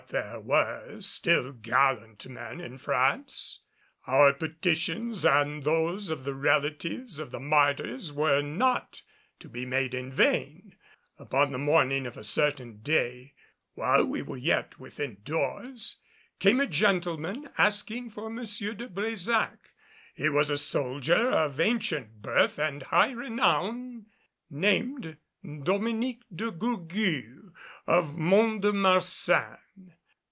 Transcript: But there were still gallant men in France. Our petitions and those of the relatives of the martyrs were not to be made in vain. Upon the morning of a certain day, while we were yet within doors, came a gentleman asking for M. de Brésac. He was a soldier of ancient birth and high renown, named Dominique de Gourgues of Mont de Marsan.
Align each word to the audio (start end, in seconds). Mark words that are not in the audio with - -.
But 0.11 0.29
there 0.29 0.39
were 0.41 0.99
still 0.99 1.53
gallant 1.53 2.27
men 2.27 2.59
in 2.59 2.77
France. 2.79 3.61
Our 4.05 4.33
petitions 4.33 5.23
and 5.25 5.63
those 5.63 6.09
of 6.09 6.25
the 6.25 6.35
relatives 6.35 7.17
of 7.17 7.31
the 7.31 7.39
martyrs 7.39 8.11
were 8.11 8.41
not 8.41 9.03
to 9.39 9.47
be 9.47 9.65
made 9.65 9.93
in 9.93 10.11
vain. 10.11 10.75
Upon 11.17 11.53
the 11.53 11.57
morning 11.57 12.05
of 12.05 12.17
a 12.17 12.25
certain 12.25 12.81
day, 12.81 13.35
while 13.75 14.03
we 14.03 14.21
were 14.21 14.35
yet 14.35 14.77
within 14.77 15.19
doors, 15.23 15.95
came 16.39 16.59
a 16.59 16.67
gentleman 16.67 17.47
asking 17.57 18.09
for 18.09 18.25
M. 18.27 18.35
de 18.35 18.89
Brésac. 18.89 19.59
He 20.13 20.27
was 20.27 20.49
a 20.49 20.57
soldier 20.57 21.29
of 21.31 21.57
ancient 21.57 22.21
birth 22.21 22.59
and 22.59 22.83
high 22.83 23.11
renown, 23.11 24.07
named 24.49 25.15
Dominique 25.63 26.25
de 26.35 26.51
Gourgues 26.51 27.37
of 27.87 28.17
Mont 28.17 28.59
de 28.61 28.73
Marsan. 28.73 29.57